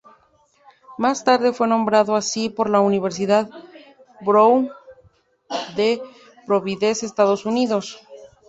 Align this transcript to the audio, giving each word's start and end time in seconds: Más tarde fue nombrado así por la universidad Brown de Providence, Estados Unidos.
Más 0.97 1.23
tarde 1.23 1.53
fue 1.53 1.67
nombrado 1.67 2.15
así 2.15 2.49
por 2.49 2.71
la 2.71 2.79
universidad 2.79 3.51
Brown 4.21 4.67
de 5.75 6.01
Providence, 6.47 7.05
Estados 7.05 7.45
Unidos. 7.45 8.01